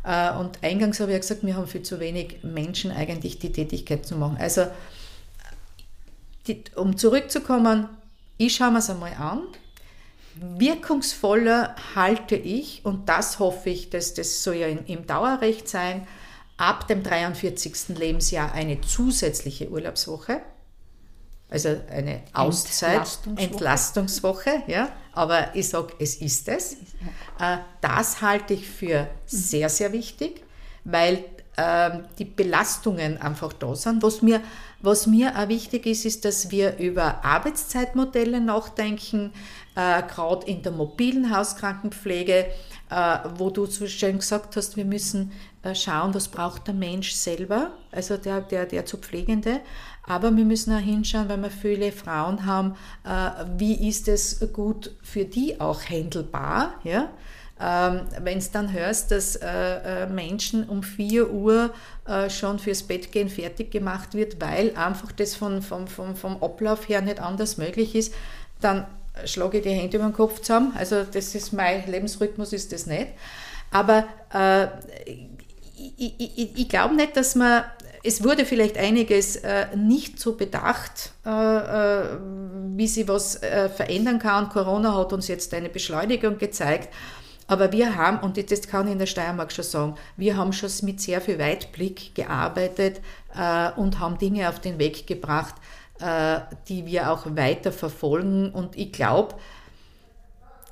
[0.03, 3.51] Äh, und eingangs habe ich ja gesagt, wir haben viel zu wenig Menschen eigentlich die
[3.51, 4.37] Tätigkeit zu machen.
[4.39, 4.67] Also,
[6.47, 7.87] die, um zurückzukommen,
[8.37, 9.43] ich schaue mir es einmal an.
[10.35, 16.07] Wirkungsvoller halte ich, und das hoffe ich, dass das soll ja im Dauerrecht sein,
[16.55, 17.97] ab dem 43.
[17.97, 20.41] Lebensjahr eine zusätzliche Urlaubswoche
[21.49, 24.89] also eine Auszeit, Entlastungswoche, Entlastungswoche ja.
[25.13, 26.73] Aber ich sage, es ist es.
[27.39, 30.43] Äh, das halte ich für sehr, sehr wichtig,
[30.83, 31.25] weil
[31.57, 34.03] ähm, die Belastungen einfach da sind.
[34.03, 34.41] Was mir,
[34.81, 39.33] was mir auch wichtig ist, ist, dass wir über Arbeitszeitmodelle nachdenken,
[39.75, 42.45] äh, gerade in der mobilen Hauskrankenpflege,
[42.89, 45.31] äh, wo du so schön gesagt hast, wir müssen
[45.73, 49.59] schauen, was braucht der Mensch selber, also der, der, der zu Pflegende.
[50.09, 54.91] Aber wir müssen auch hinschauen, weil wir viele Frauen haben, äh, wie ist es gut
[55.03, 56.73] für die auch handelbar.
[56.83, 57.09] Ja?
[57.61, 61.71] Ähm, Wenn es dann hörst, dass äh, äh, Menschen um 4 Uhr
[62.07, 66.41] äh, schon fürs Bett gehen fertig gemacht wird, weil einfach das von, vom, vom, vom
[66.41, 68.11] Ablauf her nicht anders möglich ist,
[68.61, 68.87] dann
[69.25, 70.73] schlage ich die Hände über den Kopf zusammen.
[70.75, 73.09] Also das ist mein Lebensrhythmus, ist das nicht.
[73.69, 74.69] Aber äh,
[75.97, 77.63] ich, ich, ich glaube nicht, dass man
[78.03, 82.17] es wurde vielleicht einiges äh, nicht so bedacht, äh, äh,
[82.75, 84.49] wie sie was äh, verändern kann.
[84.49, 86.89] Corona hat uns jetzt eine Beschleunigung gezeigt.
[87.47, 90.69] Aber wir haben, und das kann ich in der Steiermark schon sagen, wir haben schon
[90.83, 93.01] mit sehr viel Weitblick gearbeitet
[93.35, 95.55] äh, und haben Dinge auf den Weg gebracht,
[95.99, 98.51] äh, die wir auch weiter verfolgen.
[98.51, 99.35] Und ich glaube,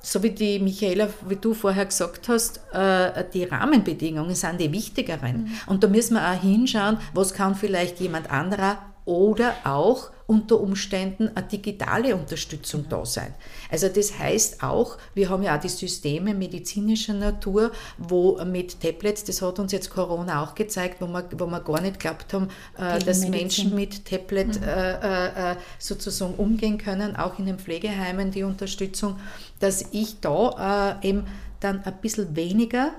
[0.08, 5.42] so wie die Michaela, wie du vorher gesagt hast, äh, die Rahmenbedingungen sind die wichtigeren.
[5.42, 5.50] Mhm.
[5.66, 11.30] Und da müssen wir auch hinschauen, was kann vielleicht jemand anderer oder auch unter Umständen
[11.34, 13.32] eine digitale Unterstützung da sein.
[13.70, 19.24] Also das heißt auch, wir haben ja auch die Systeme medizinischer Natur, wo mit Tablets,
[19.24, 22.48] das hat uns jetzt Corona auch gezeigt, wo wir, wo wir gar nicht geglaubt haben,
[22.76, 24.68] äh, dass Menschen mit Tablet mhm.
[24.68, 29.18] äh, äh, sozusagen umgehen können, auch in den Pflegeheimen die Unterstützung,
[29.60, 31.24] dass ich da äh, eben
[31.60, 32.92] dann ein bisschen weniger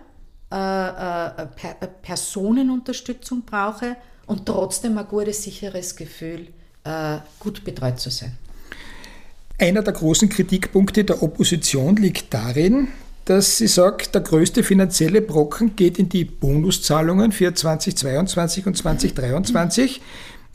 [0.51, 6.58] äh, äh, per Personenunterstützung brauche und trotzdem ein gutes, sicheres Gefühl, äh,
[7.39, 8.37] gut betreut zu sein.
[9.57, 12.87] Einer der großen Kritikpunkte der Opposition liegt darin,
[13.25, 20.01] dass sie sagt, der größte finanzielle Brocken geht in die Bonuszahlungen für 2022 und 2023,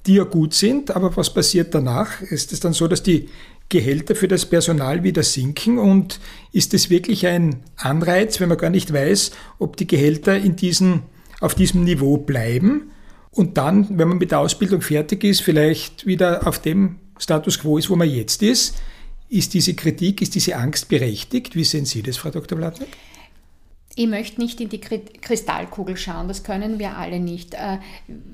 [0.06, 2.20] die ja gut sind, aber was passiert danach?
[2.22, 3.28] Ist es dann so, dass die
[3.68, 6.18] Gehälter für das Personal wieder sinken und
[6.52, 11.02] ist es wirklich ein Anreiz, wenn man gar nicht weiß, ob die Gehälter in diesen,
[11.40, 12.90] auf diesem Niveau bleiben
[13.34, 17.78] und dann, wenn man mit der Ausbildung fertig ist, vielleicht wieder auf dem Status quo
[17.78, 18.76] ist, wo man jetzt ist.
[19.28, 21.56] Ist diese Kritik, ist diese Angst berechtigt?
[21.56, 22.56] Wie sehen Sie das, Frau Dr.
[22.56, 22.86] Blattner?
[23.96, 27.54] Ich möchte nicht in die Kristallkugel schauen, das können wir alle nicht.
[27.54, 27.78] Äh,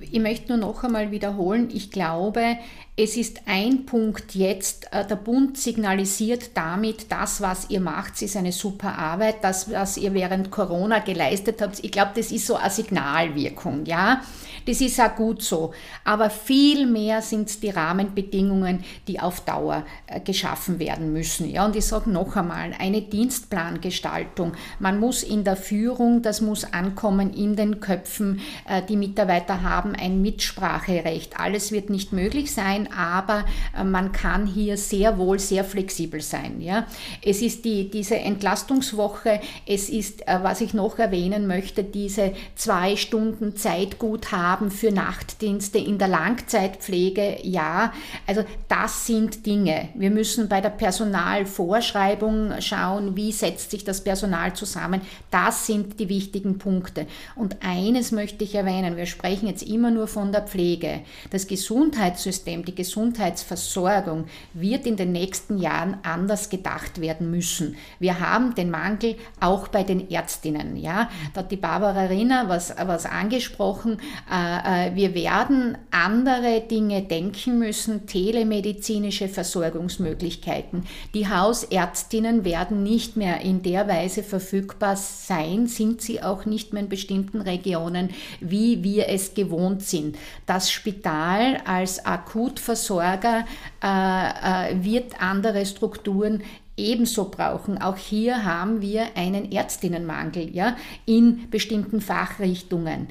[0.00, 2.56] ich möchte nur noch einmal wiederholen, ich glaube,
[2.96, 8.38] es ist ein Punkt jetzt, äh, der Bund signalisiert damit, das, was ihr macht, ist
[8.38, 11.84] eine super Arbeit, das, was ihr während Corona geleistet habt.
[11.84, 14.22] Ich glaube, das ist so eine Signalwirkung, ja.
[14.66, 15.72] Das ist auch gut so.
[16.04, 21.48] Aber viel mehr sind es die Rahmenbedingungen, die auf Dauer äh, geschaffen werden müssen.
[21.50, 24.52] Ja, und ich sage noch einmal, eine Dienstplangestaltung.
[24.78, 28.40] Man muss in der Führung, das muss ankommen in den Köpfen.
[28.68, 31.38] Äh, die Mitarbeiter haben ein Mitspracherecht.
[31.38, 33.44] Alles wird nicht möglich sein, aber
[33.76, 36.60] äh, man kann hier sehr wohl sehr flexibel sein.
[36.60, 36.86] Ja.
[37.22, 43.56] Es ist die, diese Entlastungswoche, es ist, was ich noch erwähnen möchte, diese zwei Stunden
[43.56, 47.92] Zeitguthaben haben für Nachtdienste in der Langzeitpflege, ja.
[48.26, 49.88] Also das sind Dinge.
[49.94, 55.00] Wir müssen bei der Personalvorschreibung schauen, wie setzt sich das Personal zusammen.
[55.30, 57.06] Das sind die wichtigen Punkte.
[57.36, 61.00] Und eines möchte ich erwähnen, wir sprechen jetzt immer nur von der Pflege.
[61.30, 67.76] Das Gesundheitssystem, die Gesundheitsversorgung wird in den nächsten Jahren anders gedacht werden müssen.
[67.98, 70.76] Wir haben den Mangel auch bei den Ärztinnen.
[70.76, 71.08] Ja?
[71.34, 73.98] Da hat die Barbara Rinner was, was angesprochen.
[74.40, 80.84] Äh, äh, wir werden andere Dinge denken müssen, telemedizinische Versorgungsmöglichkeiten.
[81.14, 86.82] Die Hausärztinnen werden nicht mehr in der Weise verfügbar sein, sind sie auch nicht mehr
[86.82, 90.16] in bestimmten Regionen, wie wir es gewohnt sind.
[90.46, 93.44] Das Spital als Akutversorger
[93.82, 96.42] äh, wird andere Strukturen
[96.76, 97.80] ebenso brauchen.
[97.80, 103.08] Auch hier haben wir einen Ärztinnenmangel ja, in bestimmten Fachrichtungen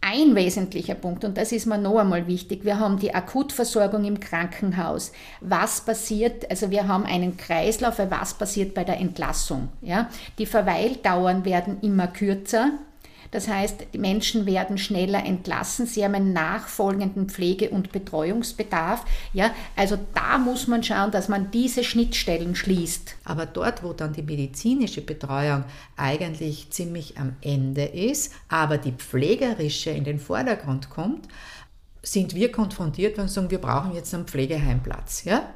[0.00, 4.20] ein wesentlicher Punkt, und das ist mir noch einmal wichtig, wir haben die Akutversorgung im
[4.20, 5.12] Krankenhaus.
[5.40, 9.68] Was passiert, also wir haben einen Kreislauf, was passiert bei der Entlassung?
[9.80, 10.08] Ja?
[10.38, 12.70] Die Verweildauern werden immer kürzer,
[13.30, 19.04] das heißt, die Menschen werden schneller entlassen, sie haben einen nachfolgenden Pflege- und Betreuungsbedarf.
[19.32, 23.16] Ja, also da muss man schauen, dass man diese Schnittstellen schließt.
[23.24, 25.64] Aber dort, wo dann die medizinische Betreuung
[25.96, 31.28] eigentlich ziemlich am Ende ist, aber die pflegerische in den Vordergrund kommt,
[32.02, 35.24] sind wir konfrontiert und sagen, wir brauchen jetzt einen Pflegeheimplatz.
[35.24, 35.54] Ja?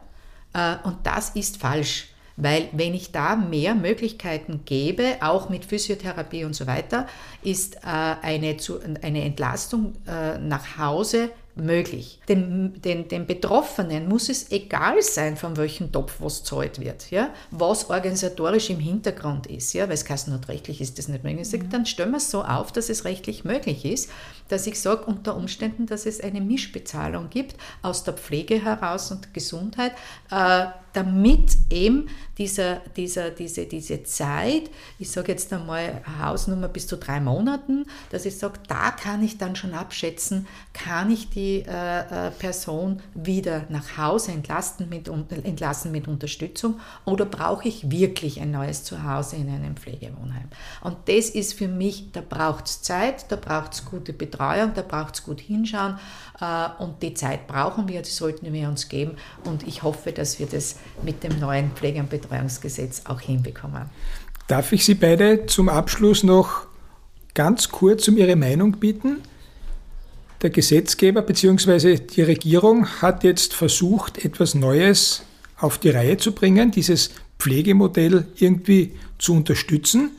[0.53, 2.12] Äh, und das ist falsch.
[2.37, 7.07] Weil wenn ich da mehr Möglichkeiten gebe, auch mit Physiotherapie und so weiter,
[7.43, 8.57] ist äh, eine,
[9.03, 12.19] eine Entlastung äh, nach Hause möglich.
[12.29, 17.31] Den, den, den Betroffenen muss es egal sein, von welchem Topf was zahlt wird, ja?
[17.51, 19.85] was organisatorisch im Hintergrund ist, ja?
[19.85, 21.53] weil es kassenrechtlich ist das nicht möglich.
[21.53, 21.71] Mhm.
[21.71, 24.11] Dann stellen wir es so auf, dass es rechtlich möglich ist,
[24.49, 29.33] dass ich sage, unter Umständen, dass es eine Mischbezahlung gibt aus der Pflege heraus und
[29.35, 29.93] Gesundheit,
[30.31, 36.97] äh, damit eben dieser, dieser, diese, diese Zeit, ich sage jetzt einmal Hausnummer bis zu
[36.97, 42.29] drei Monaten, dass ich sage, da kann ich dann schon abschätzen, kann ich die äh,
[42.29, 45.09] äh Person wieder nach Hause entlasten mit,
[45.45, 50.49] entlassen mit Unterstützung oder brauche ich wirklich ein neues Zuhause in einem Pflegewohnheim?
[50.83, 54.83] Und das ist für mich, da braucht es Zeit, da braucht es gute Betreuung, da
[54.83, 55.99] braucht es gut hinschauen
[56.41, 59.13] äh, und die Zeit brauchen wir, die sollten wir uns geben
[59.45, 63.91] und ich hoffe, dass wir das mit dem neuen Pflege- und Betreuungsgesetz auch hinbekommen.
[64.49, 66.67] Darf ich Sie beide zum Abschluss noch
[67.35, 69.19] ganz kurz um Ihre Meinung bitten?
[70.43, 71.99] Der Gesetzgeber bzw.
[71.99, 75.23] die Regierung hat jetzt versucht, etwas Neues
[75.57, 80.11] auf die Reihe zu bringen, dieses Pflegemodell irgendwie zu unterstützen.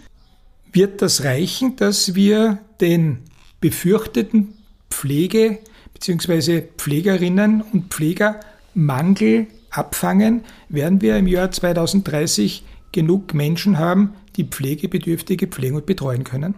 [0.71, 3.19] Wird das reichen, dass wir den
[3.63, 4.55] befürchteten
[4.89, 5.59] Pflege-
[5.93, 6.63] bzw.
[6.77, 15.77] Pflegerinnen und Pflegermangel abfangen, werden wir im Jahr 2030 genug Menschen haben, die Pflegebedürftige pflegen
[15.77, 16.55] und betreuen können?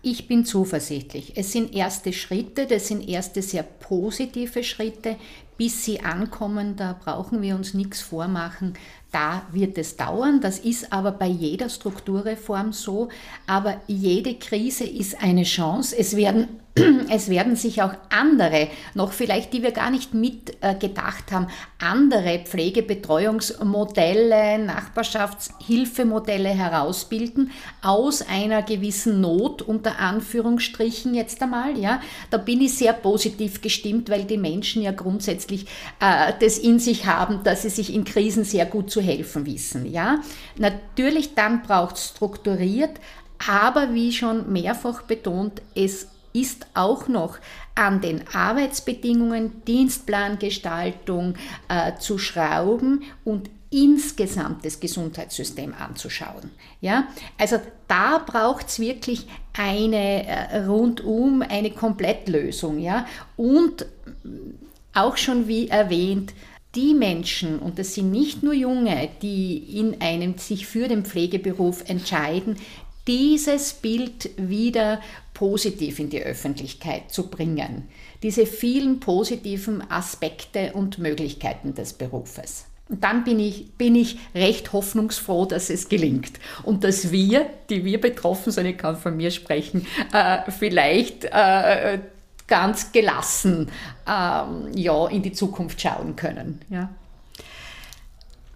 [0.00, 1.32] Ich bin zuversichtlich.
[1.36, 5.16] Es sind erste Schritte, das sind erste sehr positive Schritte.
[5.56, 8.74] Bis sie ankommen, da brauchen wir uns nichts vormachen.
[9.10, 10.40] Da wird es dauern.
[10.40, 13.08] Das ist aber bei jeder Strukturreform so.
[13.48, 15.98] Aber jede Krise ist eine Chance.
[15.98, 16.60] Es werden
[17.10, 24.58] es werden sich auch andere, noch vielleicht, die wir gar nicht mitgedacht haben, andere Pflegebetreuungsmodelle,
[24.58, 27.50] Nachbarschaftshilfemodelle herausbilden
[27.82, 31.76] aus einer gewissen Not unter Anführungsstrichen jetzt einmal.
[31.78, 32.00] Ja,
[32.30, 35.66] da bin ich sehr positiv gestimmt, weil die Menschen ja grundsätzlich
[36.00, 39.90] äh, das in sich haben, dass sie sich in Krisen sehr gut zu helfen wissen.
[39.90, 40.20] Ja,
[40.56, 43.00] natürlich dann braucht es strukturiert,
[43.46, 47.38] aber wie schon mehrfach betont, es ist auch noch
[47.74, 51.34] an den Arbeitsbedingungen, Dienstplangestaltung
[51.68, 56.50] äh, zu schrauben und insgesamt das Gesundheitssystem anzuschauen.
[56.80, 57.08] Ja?
[57.36, 59.26] Also da braucht es wirklich
[59.56, 62.78] eine äh, rundum, eine Komplettlösung.
[62.78, 63.06] Ja?
[63.36, 63.86] Und
[64.94, 66.32] auch schon wie erwähnt,
[66.74, 71.88] die Menschen, und das sind nicht nur Junge, die in einem sich für den Pflegeberuf
[71.88, 72.56] entscheiden,
[73.08, 75.00] dieses Bild wieder
[75.34, 77.88] positiv in die Öffentlichkeit zu bringen.
[78.22, 82.66] Diese vielen positiven Aspekte und Möglichkeiten des Berufes.
[82.88, 86.32] Und dann bin ich, bin ich recht hoffnungsfroh, dass es gelingt.
[86.64, 91.98] Und dass wir, die wir betroffen sind, ich kann von mir sprechen, äh, vielleicht äh,
[92.46, 93.70] ganz gelassen
[94.06, 96.60] äh, ja, in die Zukunft schauen können.
[96.70, 96.88] Ja.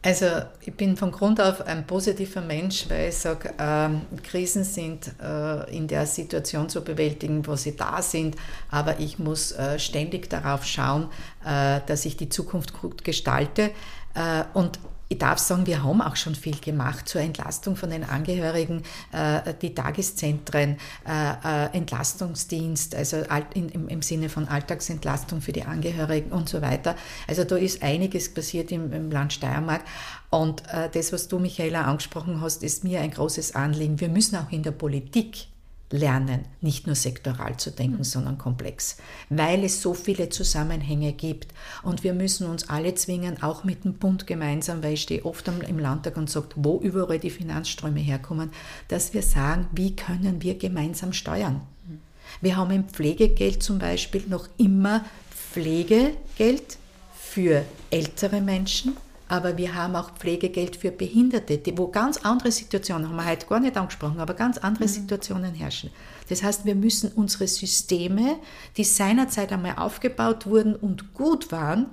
[0.04, 0.26] Also
[0.60, 5.76] ich bin von Grund auf ein positiver Mensch, weil ich sage, ähm, Krisen sind äh,
[5.76, 8.34] in der Situation zu bewältigen, wo sie da sind,
[8.68, 11.08] aber ich muss äh, ständig darauf schauen,
[11.44, 13.70] äh, dass ich die Zukunft gut gestalte.
[14.14, 14.80] Äh, und
[15.12, 18.82] ich darf sagen, wir haben auch schon viel gemacht zur Entlastung von den Angehörigen,
[19.12, 23.18] äh, die Tageszentren, äh, äh, Entlastungsdienst, also
[23.54, 26.96] im Sinne von Alltagsentlastung für die Angehörigen und so weiter.
[27.28, 29.82] Also da ist einiges passiert im Land Steiermark.
[30.30, 34.00] Und das, was du, Michaela, angesprochen hast, ist mir ein großes Anliegen.
[34.00, 35.48] Wir müssen auch in der Politik
[35.92, 38.04] lernen, nicht nur sektoral zu denken, mhm.
[38.04, 38.96] sondern komplex,
[39.28, 41.52] weil es so viele Zusammenhänge gibt.
[41.82, 45.46] Und wir müssen uns alle zwingen, auch mit dem Bund gemeinsam, weil ich stehe oft
[45.48, 48.50] im Landtag und sage, wo überall die Finanzströme herkommen,
[48.88, 51.60] dass wir sagen, wie können wir gemeinsam steuern.
[51.86, 52.00] Mhm.
[52.40, 56.78] Wir haben im Pflegegeld zum Beispiel noch immer Pflegegeld
[57.14, 58.96] für ältere Menschen,
[59.32, 63.46] aber wir haben auch Pflegegeld für Behinderte, die, wo ganz andere Situationen, haben wir heute
[63.46, 64.88] gar nicht angesprochen, aber ganz andere mhm.
[64.88, 65.88] Situationen herrschen.
[66.28, 68.36] Das heißt, wir müssen unsere Systeme,
[68.76, 71.86] die seinerzeit einmal aufgebaut wurden und gut waren,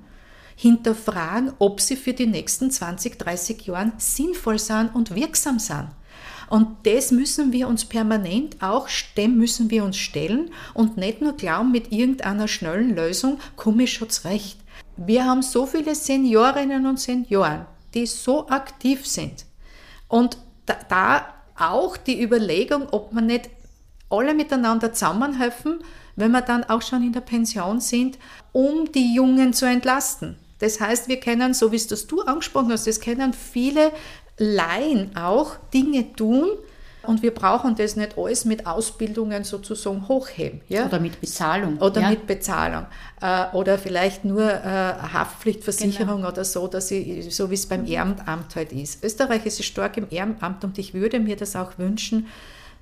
[0.57, 5.87] hinterfragen, ob sie für die nächsten 20, 30 Jahre sinnvoll sind und wirksam sind.
[6.49, 11.37] Und das müssen wir uns permanent auch, dem müssen wir uns stellen und nicht nur
[11.37, 14.58] glauben, mit irgendeiner schnellen Lösung komme ich schon zurecht.
[15.01, 19.45] Wir haben so viele Seniorinnen und Senioren, die so aktiv sind.
[20.09, 21.25] Und da, da
[21.57, 23.49] auch die Überlegung, ob man nicht
[24.09, 25.79] alle miteinander zusammenhelfen,
[26.17, 28.17] wenn wir dann auch schon in der Pension sind,
[28.51, 30.35] um die Jungen zu entlasten.
[30.59, 33.93] Das heißt, wir kennen, so wie es das du angesprochen hast, das kennen viele
[34.37, 36.49] Laien auch Dinge tun,
[37.09, 40.61] und wir brauchen das nicht alles mit Ausbildungen sozusagen hochheben.
[40.67, 40.85] Ja?
[40.85, 41.79] Oder mit Bezahlung.
[41.79, 42.09] Oder ja.
[42.11, 42.85] mit Bezahlung.
[43.19, 46.29] Äh, oder vielleicht nur äh, Haftpflichtversicherung genau.
[46.29, 49.03] oder so, dass ich, so wie es beim Ehrenamt halt ist.
[49.03, 52.27] Österreich ist stark im Ehrenamt und ich würde mir das auch wünschen,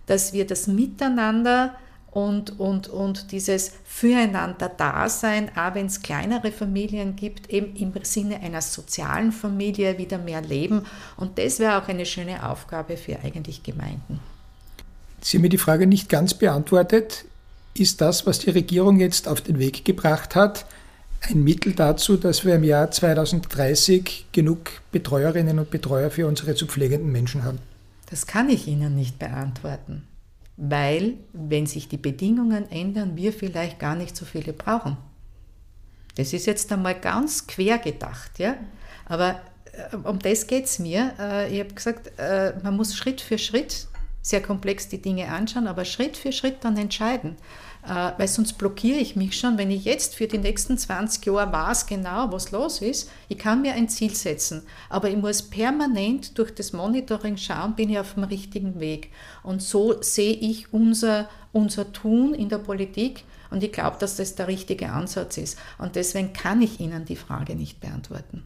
[0.07, 1.75] dass wir das Miteinander
[2.11, 8.61] und, und, und dieses Füreinander-Dasein, auch wenn es kleinere Familien gibt, eben im Sinne einer
[8.61, 10.83] sozialen Familie wieder mehr leben.
[11.17, 14.19] Und das wäre auch eine schöne Aufgabe für eigentlich Gemeinden.
[15.21, 17.25] Sie haben mir die Frage nicht ganz beantwortet.
[17.73, 20.65] Ist das, was die Regierung jetzt auf den Weg gebracht hat,
[21.29, 26.67] ein Mittel dazu, dass wir im Jahr 2030 genug Betreuerinnen und Betreuer für unsere zu
[26.67, 27.59] pflegenden Menschen haben?
[28.09, 30.03] Das kann ich Ihnen nicht beantworten
[30.57, 34.97] weil, wenn sich die Bedingungen ändern, wir vielleicht gar nicht so viele brauchen.
[36.15, 38.57] Das ist jetzt einmal ganz quer gedacht, ja.
[39.05, 39.39] Aber
[39.71, 41.13] äh, um das geht es mir.
[41.19, 43.87] Äh, ich habe gesagt, äh, man muss Schritt für Schritt
[44.23, 47.37] sehr komplex die Dinge anschauen, aber Schritt für Schritt dann entscheiden.
[47.87, 51.53] Äh, weil sonst blockiere ich mich schon, wenn ich jetzt für die nächsten 20 Jahre
[51.53, 53.09] weiß genau, was los ist.
[53.29, 57.89] Ich kann mir ein Ziel setzen, aber ich muss permanent durch das Monitoring schauen, bin
[57.89, 59.11] ich auf dem richtigen Weg.
[59.41, 64.35] Und so sehe ich unser, unser Tun in der Politik und ich glaube, dass das
[64.35, 65.57] der richtige Ansatz ist.
[65.77, 68.43] Und deswegen kann ich Ihnen die Frage nicht beantworten.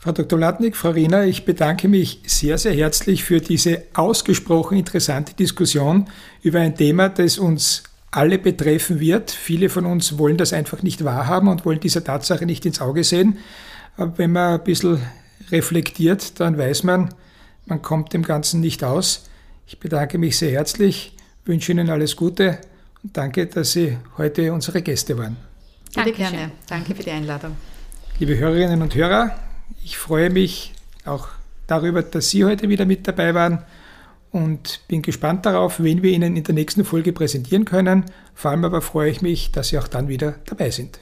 [0.00, 0.38] Frau Dr.
[0.38, 6.08] Latnik, Frau Riener, ich bedanke mich sehr, sehr herzlich für diese ausgesprochen interessante Diskussion
[6.42, 9.30] über ein Thema, das uns alle betreffen wird.
[9.30, 13.04] Viele von uns wollen das einfach nicht wahrhaben und wollen dieser Tatsache nicht ins Auge
[13.04, 13.38] sehen.
[13.96, 15.00] Aber wenn man ein bisschen
[15.50, 17.14] reflektiert, dann weiß man,
[17.66, 19.28] man kommt dem Ganzen nicht aus.
[19.66, 22.58] Ich bedanke mich sehr herzlich, wünsche Ihnen alles Gute
[23.02, 25.36] Danke, dass Sie heute unsere Gäste waren.
[25.94, 26.50] Bitte gerne.
[26.68, 27.56] Danke für die Einladung.
[28.18, 29.38] Liebe Hörerinnen und Hörer,
[29.84, 31.28] ich freue mich auch
[31.66, 33.62] darüber, dass Sie heute wieder mit dabei waren
[34.30, 38.04] und bin gespannt darauf, wen wir Ihnen in der nächsten Folge präsentieren können.
[38.34, 41.00] Vor allem aber freue ich mich, dass Sie auch dann wieder dabei sind.